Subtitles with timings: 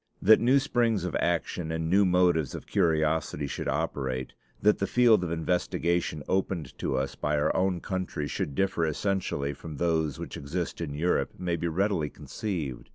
[0.19, 5.23] That new springs of action and new motives of curiosity should operate, that the field
[5.23, 10.37] of investigation opened to us by our own country should differ essentially from those which
[10.37, 12.89] exist in Europe, may be readily conceived.